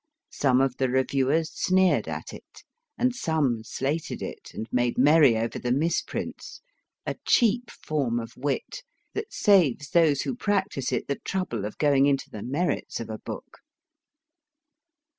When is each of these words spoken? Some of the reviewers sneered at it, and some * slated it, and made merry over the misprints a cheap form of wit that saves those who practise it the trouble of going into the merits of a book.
Some 0.31 0.61
of 0.61 0.77
the 0.77 0.89
reviewers 0.89 1.51
sneered 1.51 2.07
at 2.07 2.33
it, 2.33 2.63
and 2.97 3.15
some 3.15 3.63
* 3.63 3.63
slated 3.63 4.23
it, 4.23 4.49
and 4.51 4.67
made 4.71 4.97
merry 4.97 5.37
over 5.37 5.59
the 5.59 5.71
misprints 5.71 6.59
a 7.05 7.17
cheap 7.23 7.69
form 7.69 8.19
of 8.19 8.35
wit 8.35 8.81
that 9.13 9.31
saves 9.31 9.91
those 9.91 10.23
who 10.23 10.35
practise 10.35 10.91
it 10.91 11.07
the 11.07 11.19
trouble 11.19 11.65
of 11.65 11.77
going 11.77 12.07
into 12.07 12.31
the 12.31 12.41
merits 12.41 12.99
of 12.99 13.11
a 13.11 13.19
book. 13.19 13.59